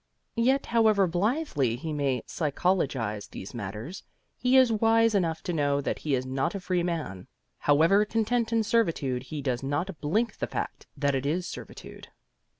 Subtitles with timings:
[0.41, 4.01] Yet, however blithely he may psychologize these matters,
[4.35, 7.27] he is wise enough to know that he is not a free man.
[7.59, 12.07] However content in servitude, he does not blink the fact that it is servitude.